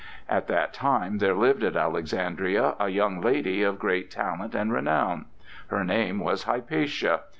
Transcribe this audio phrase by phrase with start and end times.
[0.27, 5.25] At that time there lived at Alexandria a young lady of great talent and renown.
[5.67, 7.19] Her name was Hypatia.